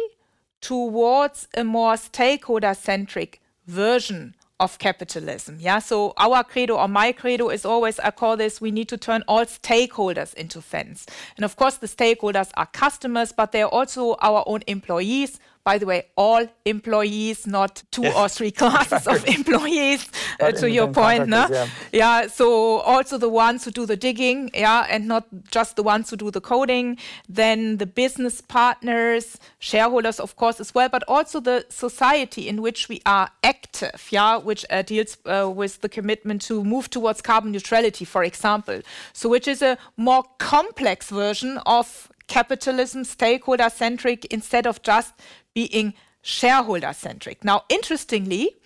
[0.60, 5.58] towards a more stakeholder centric version of capitalism.
[5.60, 8.96] Yeah, so our credo or my credo is always I call this we need to
[8.96, 11.04] turn all stakeholders into fans.
[11.36, 15.86] And of course, the stakeholders are customers, but they're also our own employees by the
[15.86, 18.16] way, all employees, not two yes.
[18.16, 21.28] or three classes of employees, uh, to your point.
[21.28, 21.46] No?
[21.48, 21.68] Yeah.
[21.92, 26.10] yeah, so also the ones who do the digging, yeah, and not just the ones
[26.10, 26.98] who do the coding.
[27.28, 32.88] Then the business partners, shareholders, of course, as well, but also the society in which
[32.88, 37.52] we are active, yeah, which uh, deals uh, with the commitment to move towards carbon
[37.52, 38.80] neutrality, for example.
[39.12, 45.12] So, which is a more complex version of capitalism, stakeholder centric, instead of just
[45.54, 47.44] being shareholder centric.
[47.44, 48.56] Now, interestingly,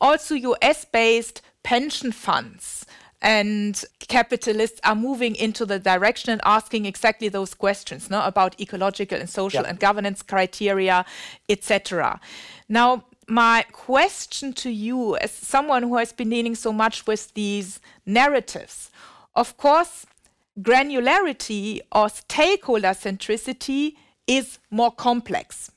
[0.00, 2.86] also US based pension funds
[3.22, 9.18] and capitalists are moving into the direction and asking exactly those questions no, about ecological
[9.18, 9.68] and social yeah.
[9.70, 11.04] and governance criteria,
[11.48, 12.20] etc.
[12.68, 17.78] Now, my question to you, as someone who has been dealing so much with these
[18.04, 18.90] narratives,
[19.36, 20.04] of course,
[20.60, 23.94] granularity or stakeholder centricity
[24.26, 25.70] is more complex.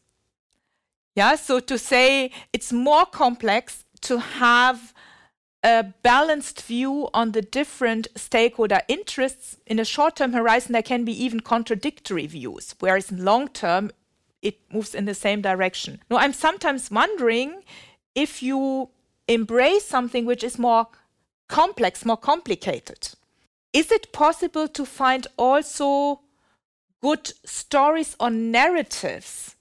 [1.15, 4.93] Yeah, so to say it's more complex to have
[5.63, 9.57] a balanced view on the different stakeholder interests.
[9.65, 13.91] In a short term horizon, there can be even contradictory views, whereas in long term,
[14.41, 16.01] it moves in the same direction.
[16.09, 17.63] Now, I'm sometimes wondering
[18.13, 18.89] if you
[19.27, 20.87] embrace something which is more
[21.47, 23.09] complex, more complicated.
[23.73, 26.21] Is it possible to find also
[27.01, 29.54] good stories or narratives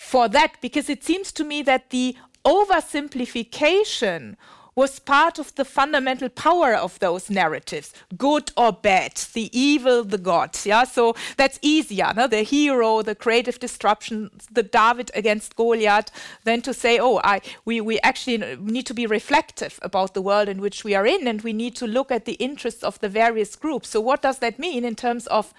[0.00, 4.34] for that because it seems to me that the oversimplification
[4.74, 10.16] was part of the fundamental power of those narratives good or bad the evil the
[10.16, 10.84] gods yeah?
[10.84, 12.26] So that's easier no?
[12.26, 16.10] the hero the creative disruption the david against goliath
[16.44, 20.48] than to say oh i we, we actually need to be reflective about the world
[20.48, 23.08] in which we are in and we need to look at the interests of the
[23.08, 23.90] various groups.
[23.90, 25.52] So what does that mean in terms of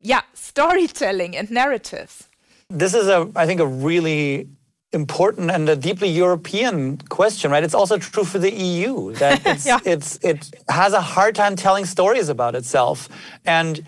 [0.00, 2.28] yeah storytelling and narratives
[2.68, 4.48] this is a, I think, a really
[4.92, 7.64] important and a deeply European question, right?
[7.64, 9.78] It's also true for the EU that it's, yeah.
[9.84, 13.08] it's, it has a hard time telling stories about itself.
[13.44, 13.84] And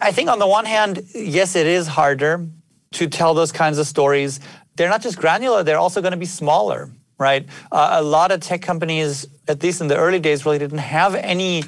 [0.00, 2.46] I think on the one hand, yes, it is harder
[2.92, 4.40] to tell those kinds of stories.
[4.76, 7.46] They're not just granular, they're also going to be smaller, right?
[7.70, 11.14] Uh, a lot of tech companies, at least in the early days, really didn't have
[11.14, 11.64] any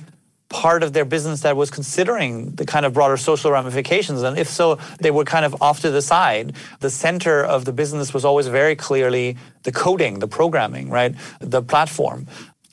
[0.48, 4.22] part of their business that was considering the kind of broader social ramifications?
[4.22, 6.54] And if so, they were kind of off to the side.
[6.80, 11.14] The center of the business was always very clearly the coding, the programming, right?
[11.40, 12.26] The platform.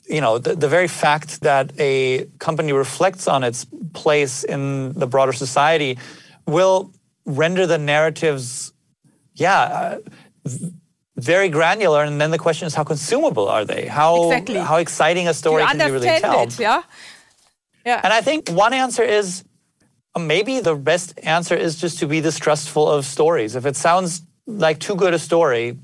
[0.08, 5.06] You know, the, the very fact that a company reflects on its place in the
[5.06, 5.98] broader society
[6.46, 6.92] will
[7.24, 8.72] render the narratives,
[9.34, 9.98] yeah, uh,
[11.16, 12.04] very granular.
[12.04, 13.86] And then the question is, how consumable are they?
[13.86, 14.58] How exactly.
[14.58, 16.42] how exciting a story can you really tell?
[16.42, 16.82] It, yeah.
[17.86, 18.00] Yeah.
[18.02, 19.44] And I think one answer is
[20.16, 23.54] uh, maybe the best answer is just to be distrustful of stories.
[23.54, 25.78] If it sounds like too good a story,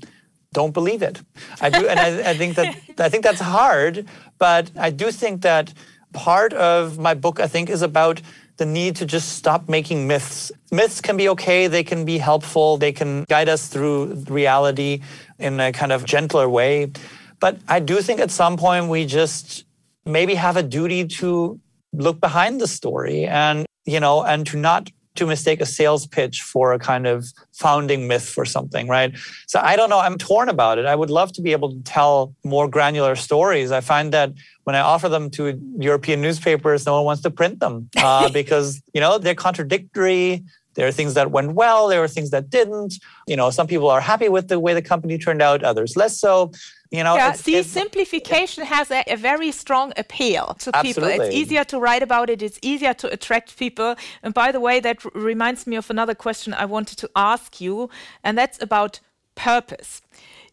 [0.51, 1.21] don't believe it.
[1.61, 4.05] I do, and I, I think that I think that's hard.
[4.37, 5.73] But I do think that
[6.11, 8.21] part of my book, I think, is about
[8.57, 10.51] the need to just stop making myths.
[10.71, 15.01] Myths can be okay, they can be helpful, they can guide us through reality
[15.39, 16.91] in a kind of gentler way.
[17.39, 19.65] But I do think at some point we just
[20.05, 21.59] maybe have a duty to
[21.93, 26.41] look behind the story and you know and to not to mistake a sales pitch
[26.41, 29.15] for a kind of founding myth for something, right?
[29.47, 29.99] So I don't know.
[29.99, 30.85] I'm torn about it.
[30.85, 33.71] I would love to be able to tell more granular stories.
[33.71, 37.59] I find that when I offer them to European newspapers, no one wants to print
[37.59, 40.43] them uh, because you know they're contradictory.
[40.75, 41.87] There are things that went well.
[41.87, 42.95] There are things that didn't.
[43.27, 46.19] You know, some people are happy with the way the company turned out, others less
[46.19, 46.51] so.
[46.93, 47.31] You know, yeah.
[47.31, 51.13] It's, see, it's, simplification has a, a, very strong appeal to absolutely.
[51.13, 51.25] people.
[51.25, 52.43] It's easier to write about it.
[52.43, 53.95] It's easier to attract people.
[54.21, 57.59] And by the way, that r- reminds me of another question I wanted to ask
[57.59, 57.89] you,
[58.23, 58.99] and that's about
[59.33, 60.03] purpose.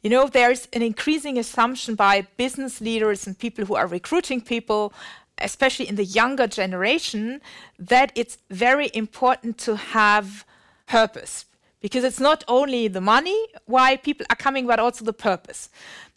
[0.03, 4.95] You know, there's an increasing assumption by business leaders and people who are recruiting people
[5.43, 7.41] especially in the younger generation,
[7.79, 10.45] that it's very important to have
[10.87, 11.47] purpose
[11.81, 15.69] because it's not only the money why people are coming, but also the purpose.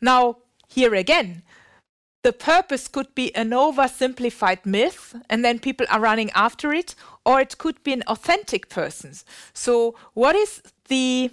[0.02, 1.44] Now, here again,
[2.24, 6.96] the purpose could be an oversimplified myth and then people are running after it,
[7.26, 9.14] or it could be an authentic person.
[9.54, 11.32] So, what is the,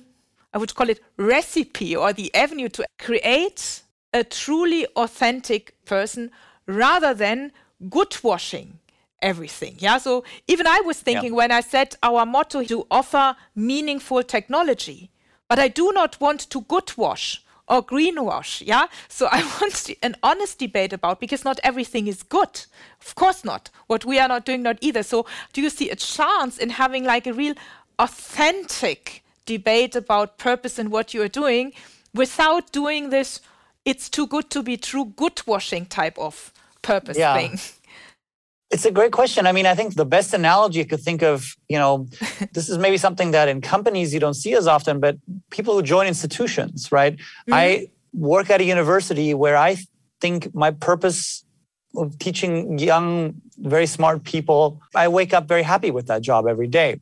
[0.52, 6.32] I would call it recipe or the avenue to create a truly authentic person
[6.66, 7.52] rather than
[7.88, 8.79] good washing
[9.22, 9.76] everything.
[9.78, 9.98] Yeah.
[9.98, 11.36] So even I was thinking yeah.
[11.36, 15.10] when I said our motto to offer meaningful technology,
[15.48, 18.62] but I do not want to good wash or greenwash.
[18.66, 18.86] Yeah.
[19.08, 22.66] So I want an honest debate about because not everything is good.
[23.00, 23.70] Of course not.
[23.86, 25.02] What we are not doing, not either.
[25.02, 27.54] So do you see a chance in having like a real
[27.98, 31.72] authentic debate about purpose and what you are doing
[32.14, 33.40] without doing this?
[33.84, 36.52] It's too good to be true good washing type of
[36.82, 37.34] purpose yeah.
[37.34, 37.58] thing?
[38.70, 39.46] It's a great question.
[39.46, 42.06] I mean, I think the best analogy I could think of, you know,
[42.52, 45.16] this is maybe something that in companies you don't see as often, but
[45.50, 47.16] people who join institutions, right?
[47.16, 47.54] Mm-hmm.
[47.54, 49.76] I work at a university where I
[50.20, 51.44] think my purpose
[51.96, 56.68] of teaching young, very smart people, I wake up very happy with that job every
[56.68, 57.00] day.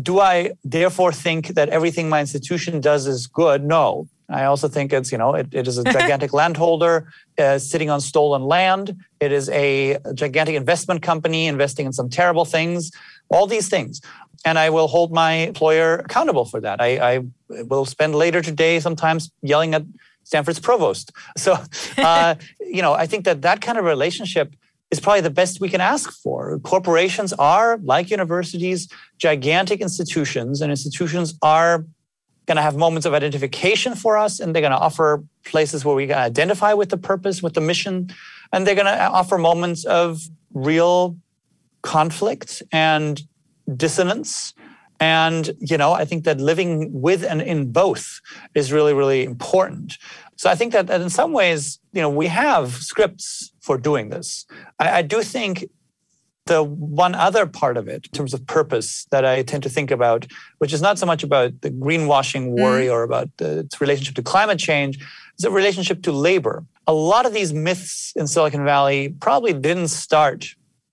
[0.00, 3.64] Do I therefore think that everything my institution does is good?
[3.64, 4.08] No.
[4.28, 8.00] I also think it's, you know, it, it is a gigantic landholder uh, sitting on
[8.00, 8.96] stolen land.
[9.20, 12.90] It is a gigantic investment company investing in some terrible things,
[13.30, 14.00] all these things.
[14.44, 16.80] And I will hold my employer accountable for that.
[16.80, 19.84] I, I will spend later today sometimes yelling at
[20.24, 21.10] Stanford's provost.
[21.38, 21.56] So,
[21.96, 24.54] uh, you know, I think that that kind of relationship
[24.90, 26.58] is probably the best we can ask for.
[26.60, 28.88] Corporations are, like universities,
[29.18, 31.84] gigantic institutions, and institutions are
[32.48, 35.94] going to have moments of identification for us and they're going to offer places where
[35.94, 38.08] we can identify with the purpose with the mission
[38.52, 40.22] and they're going to offer moments of
[40.54, 41.16] real
[41.82, 43.22] conflict and
[43.76, 44.54] dissonance.
[44.98, 46.70] And you know i think that living
[47.06, 48.20] with and in both
[48.54, 49.96] is really really important.
[50.34, 54.08] So i think that, that in some ways you know we have scripts for doing
[54.08, 54.46] this.
[54.80, 55.68] I, I do think
[56.48, 59.90] the one other part of it in terms of purpose that I tend to think
[59.90, 60.26] about,
[60.58, 62.92] which is not so much about the greenwashing worry mm.
[62.92, 64.98] or about the, its relationship to climate change,
[65.38, 66.64] is a relationship to labor.
[66.86, 70.46] A lot of these myths in Silicon Valley probably didn't start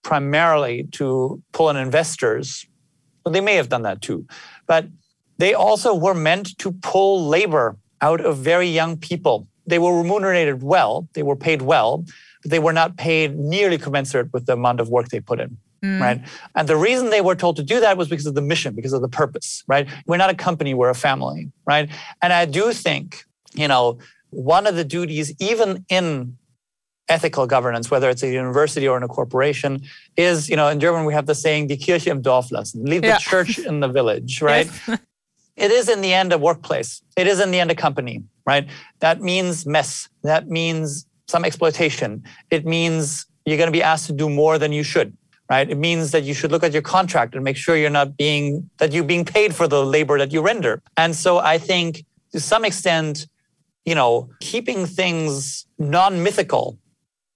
[0.04, 2.68] primarily to pull in investors.
[3.24, 4.28] Well, they may have done that too,
[4.68, 4.88] but
[5.38, 9.48] they also were meant to pull labor out of very young people.
[9.66, 12.06] They were remunerated well, they were paid well,
[12.46, 15.58] they were not paid nearly commensurate with the amount of work they put in.
[15.84, 16.00] Mm.
[16.00, 16.22] Right.
[16.56, 18.94] And the reason they were told to do that was because of the mission, because
[18.94, 19.88] of the purpose, right?
[20.08, 21.90] We're not a company, we're a family, right?
[22.22, 26.38] And I do think, you know, one of the duties, even in
[27.08, 29.82] ethical governance, whether it's a university or in a corporation,
[30.18, 33.04] is, you know, in German we have the saying, die Kirche im Dorf lassen, leave
[33.04, 33.16] yeah.
[33.16, 34.70] the church in the village, right?
[34.88, 35.00] Yes.
[35.56, 37.02] it is in the end a workplace.
[37.16, 38.68] It is in the end a company, right?
[39.00, 40.10] That means mess.
[40.24, 42.24] That means some exploitation.
[42.52, 45.16] It means you're going to be asked to do more than you should,
[45.50, 45.70] right?
[45.70, 48.70] It means that you should look at your contract and make sure you're not being,
[48.80, 50.82] that you're being paid for the labor that you render.
[50.98, 53.28] And so I think to some extent,
[53.86, 56.80] you know, keeping things non mythical,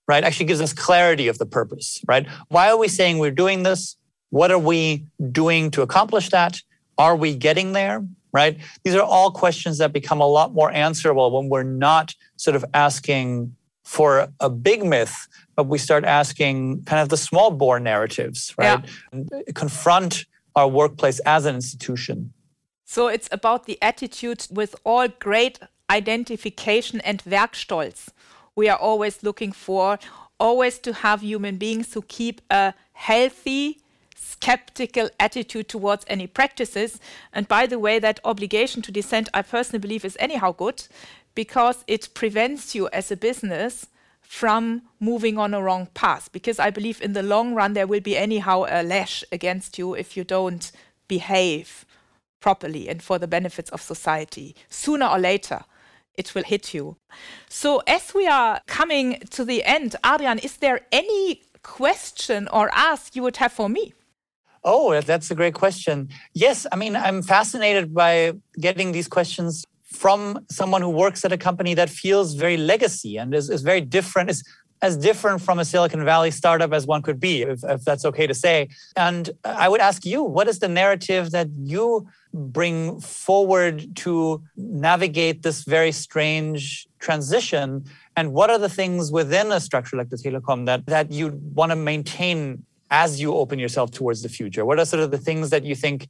[0.08, 2.28] right, actually gives us clarity of the purpose, right?
[2.48, 3.96] Why are we saying we're doing this?
[4.32, 6.62] What are we doing to accomplish that?
[6.98, 8.06] Are we getting there?
[8.32, 8.60] Right?
[8.84, 12.64] These are all questions that become a lot more answerable when we're not sort of
[12.76, 13.56] asking
[13.96, 15.16] for a big myth,
[15.56, 18.86] but we start asking kind of the small bore narratives, right?
[19.12, 19.54] Yeah.
[19.56, 20.26] Confront
[20.56, 22.32] our workplace as an institution.
[22.86, 28.10] So it's about the attitude with all great identification and Werkstolz
[28.60, 29.98] we are always looking for,
[30.38, 33.80] always to have human beings who keep a healthy,
[34.16, 37.00] skeptical attitude towards any practices.
[37.32, 40.84] And by the way, that obligation to dissent, I personally believe, is anyhow good
[41.40, 43.88] because it prevents you as a business
[44.20, 46.30] from moving on a wrong path.
[46.34, 49.94] Because I believe in the long run, there will be anyhow a lash against you
[49.94, 50.70] if you don't
[51.08, 51.86] behave
[52.42, 55.62] properly and for the benefits of society, sooner or later
[56.16, 56.98] it will hit you.
[57.48, 63.16] So, as we are coming to the end, Adrian, is there any question or ask
[63.16, 63.94] you would have for me?
[64.66, 66.10] Oh, that's a great question.
[66.34, 69.66] Yes, I mean, I'm fascinated by getting these questions
[70.00, 73.82] from someone who works at a company that feels very legacy and is, is very
[73.82, 74.42] different, is
[74.82, 78.26] as different from a Silicon Valley startup as one could be, if, if that's okay
[78.26, 78.70] to say.
[78.96, 85.42] And I would ask you, what is the narrative that you bring forward to navigate
[85.42, 87.84] this very strange transition?
[88.16, 91.72] And what are the things within a structure like the Telekom that, that you want
[91.72, 94.64] to maintain as you open yourself towards the future?
[94.64, 96.08] What are sort of the things that you think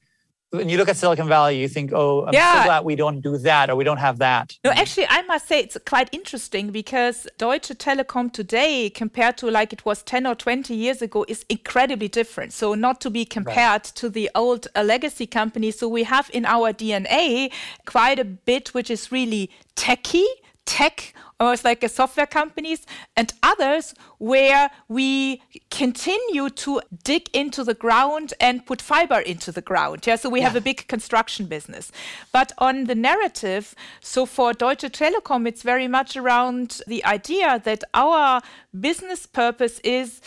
[0.51, 2.61] when you look at Silicon Valley, you think, oh, I'm yeah.
[2.61, 4.57] so glad we don't do that or we don't have that.
[4.63, 9.73] No, actually, I must say it's quite interesting because Deutsche Telekom today, compared to like
[9.73, 12.53] it was 10 or 20 years ago, is incredibly different.
[12.53, 13.83] So, not to be compared right.
[13.83, 15.69] to the old uh, legacy company.
[15.69, 17.51] So, we have in our DNA
[17.85, 20.25] quite a bit which is really techy,
[20.65, 22.85] tech almost like a software companies,
[23.15, 29.61] and others where we continue to dig into the ground and put fiber into the
[29.61, 30.05] ground.
[30.05, 30.47] Yeah, so we yeah.
[30.47, 31.91] have a big construction business.
[32.31, 37.83] But on the narrative, so for Deutsche Telekom, it's very much around the idea that
[37.93, 38.41] our
[38.79, 40.21] business purpose is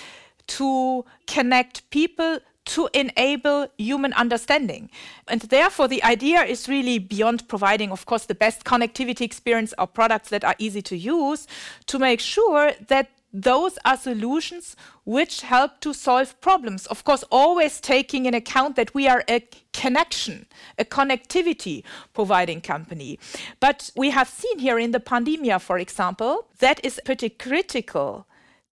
[0.46, 4.90] to connect people to enable human understanding.
[5.28, 9.86] And therefore, the idea is really beyond providing, of course, the best connectivity experience or
[9.86, 11.46] products that are easy to use,
[11.86, 16.86] to make sure that those are solutions which help to solve problems.
[16.86, 20.46] Of course, always taking in account that we are a connection,
[20.78, 21.82] a connectivity
[22.12, 23.18] providing company.
[23.58, 28.26] But we have seen here in the pandemia, for example, that is pretty critical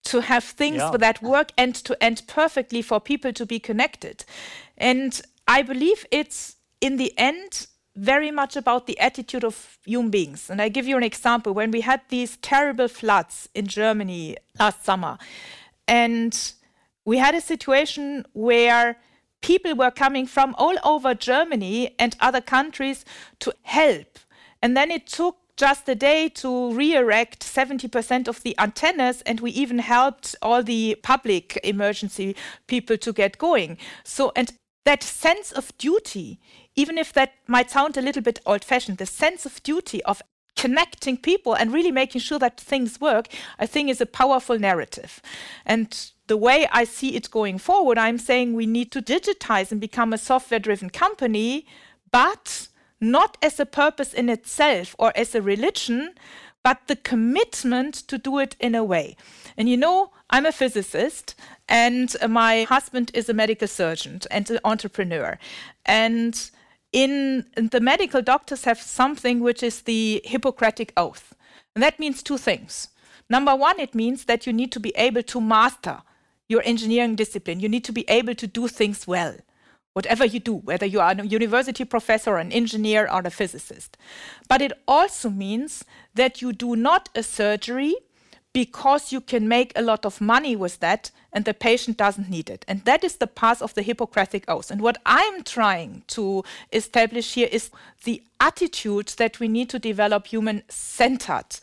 [0.04, 0.96] to have things yeah.
[0.98, 4.24] that work end to end perfectly for people to be connected.
[4.78, 10.48] And I believe it's in the end very much about the attitude of human beings.
[10.48, 11.52] And I give you an example.
[11.52, 15.18] When we had these terrible floods in Germany last summer,
[15.86, 16.52] and
[17.04, 18.96] we had a situation where
[19.42, 23.04] people were coming from all over Germany and other countries
[23.40, 24.18] to help.
[24.62, 29.50] And then it took just a day to re-erect 70% of the antennas and we
[29.50, 32.34] even helped all the public emergency
[32.66, 33.76] people to get going.
[34.02, 34.54] So and
[34.86, 36.40] that sense of duty
[36.76, 40.22] even if that might sound a little bit old fashioned the sense of duty of
[40.56, 43.26] connecting people and really making sure that things work
[43.58, 45.20] i think is a powerful narrative.
[45.66, 45.88] And
[46.26, 50.14] the way i see it going forward i'm saying we need to digitize and become
[50.14, 51.66] a software driven company
[52.10, 52.68] but
[53.00, 56.14] not as a purpose in itself or as a religion,
[56.62, 59.16] but the commitment to do it in a way.
[59.56, 61.34] And you know, I'm a physicist,
[61.68, 65.38] and my husband is a medical surgeon and an entrepreneur.
[65.86, 66.50] And
[66.92, 71.34] in, the medical doctors have something which is the Hippocratic Oath.
[71.74, 72.88] And that means two things.
[73.28, 76.02] Number one, it means that you need to be able to master
[76.48, 77.60] your engineering discipline.
[77.60, 79.36] You need to be able to do things well
[79.92, 83.96] whatever you do, whether you are a university professor, or an engineer, or a physicist.
[84.48, 85.84] But it also means
[86.14, 87.94] that you do not a surgery
[88.52, 92.50] because you can make a lot of money with that and the patient doesn't need
[92.50, 92.64] it.
[92.66, 94.70] And that is the path of the Hippocratic Oath.
[94.70, 97.70] And what I'm trying to establish here is
[98.04, 101.60] the attitude that we need to develop human centered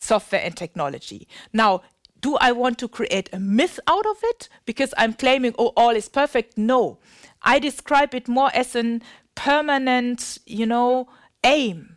[0.00, 1.28] software and technology.
[1.52, 1.82] Now,
[2.20, 5.90] do I want to create a myth out of it because I'm claiming, oh, all
[5.90, 6.58] is perfect?
[6.58, 6.98] No.
[7.46, 9.02] I describe it more as an
[9.36, 11.08] permanent, you know,
[11.44, 11.96] aim,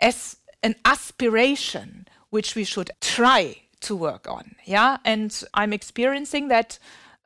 [0.00, 4.54] as an aspiration which we should try to work on.
[4.64, 4.98] Yeah.
[5.04, 6.78] And I'm experiencing that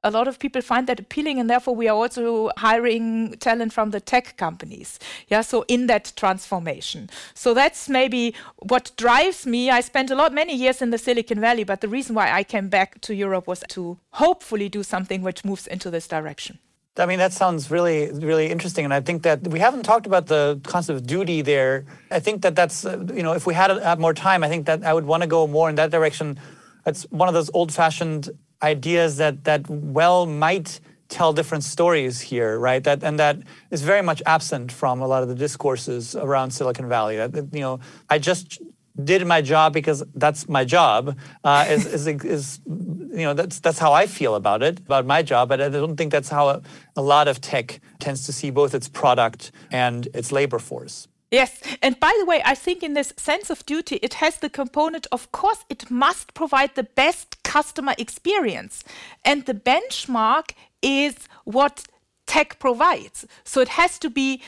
[0.03, 3.91] a lot of people find that appealing and therefore we are also hiring talent from
[3.91, 4.99] the tech companies
[5.29, 10.31] yeah so in that transformation so that's maybe what drives me i spent a lot
[10.31, 13.47] many years in the silicon valley but the reason why i came back to europe
[13.47, 16.59] was to hopefully do something which moves into this direction
[16.97, 18.85] I mean, that sounds really, really interesting.
[18.85, 21.85] And I think that we haven't talked about the concept of duty there.
[22.11, 24.85] I think that that's, you know, if we had, had more time, I think that
[24.85, 26.39] I would want to go more in that direction.
[26.87, 28.31] It's one of those old fashioned
[28.63, 30.79] ideas that, that well might
[31.09, 32.83] tell different stories here, right?
[32.83, 33.39] That and that
[33.71, 37.17] is very much absent from a lot of the discourses around Silicon Valley.
[37.17, 38.59] That you know, I just
[39.03, 41.17] did my job because that's my job.
[41.43, 45.23] Uh, is, is, is you know that's that's how I feel about it about my
[45.23, 45.49] job.
[45.49, 46.63] But I don't think that's how a,
[46.97, 51.09] a lot of tech tends to see both its product and its labor force.
[51.31, 51.61] Yes.
[51.83, 55.09] And by the way, I think in this sense of duty, it has the component,
[55.11, 58.85] of course, it must provide the best customer experience.
[59.25, 61.87] And the benchmark is what
[62.27, 63.27] tech provides.
[63.43, 64.43] So it has to be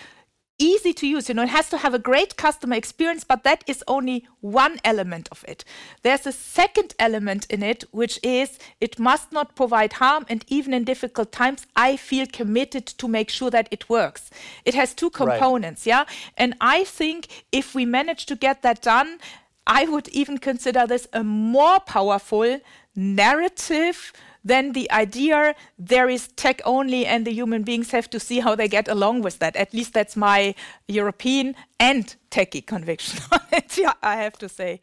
[0.59, 1.29] easy to use.
[1.29, 4.79] You know, it has to have a great customer experience, but that is only one
[4.85, 5.65] element of it.
[6.03, 10.25] There's a second element in it, which is it must not provide harm.
[10.29, 14.31] And even in difficult times, I feel committed to make sure that it works.
[14.65, 15.93] It has two components, right.
[15.93, 16.05] yeah?
[16.37, 19.19] And I think if we manage to get that done,
[19.67, 22.61] I would even consider this a more powerful
[22.95, 24.13] narrative
[24.47, 28.55] then the idea there is tech only and the human beings have to see how
[28.55, 29.57] they get along with that.
[29.57, 30.55] At least that's my
[30.89, 34.81] European and techie conviction on it, yeah, I have to say.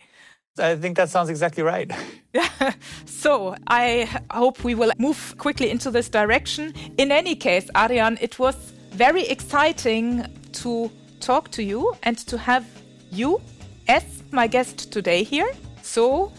[0.58, 1.90] I think that sounds exactly right.
[3.06, 6.74] so I hope we will move quickly into this direction.
[6.98, 8.56] In any case, Adrian, it was
[8.92, 12.66] very exciting to talk to you and to have
[13.12, 13.42] you
[13.88, 15.50] as my guest today here.
[15.82, 16.32] So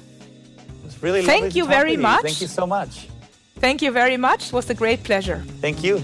[1.00, 2.22] really thank you very much.
[2.22, 3.08] Thank you so much.
[3.64, 4.48] Thank you very much.
[4.48, 5.42] It was a great pleasure.
[5.62, 6.02] Thank you.